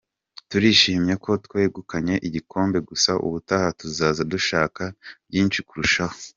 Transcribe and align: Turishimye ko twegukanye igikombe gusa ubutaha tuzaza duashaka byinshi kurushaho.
Turishimye 0.49 1.13
ko 1.23 1.31
twegukanye 1.45 2.15
igikombe 2.27 2.77
gusa 2.89 3.11
ubutaha 3.25 3.67
tuzaza 3.79 4.21
duashaka 4.31 4.83
byinshi 5.27 5.59
kurushaho. 5.67 6.15